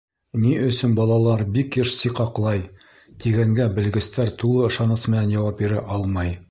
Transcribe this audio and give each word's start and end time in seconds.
Ни 0.43 0.53
өсөн 0.67 0.95
балалар 0.99 1.43
бик 1.57 1.77
йыш 1.81 1.91
сиҡаҡлай, 1.99 2.65
тигәнгә 3.25 3.71
белгестәр 3.79 4.35
тулы 4.43 4.69
ышаныс 4.71 5.09
менән 5.15 5.35
яуап 5.37 5.61
бирә 5.63 5.89
алмай. 5.99 6.39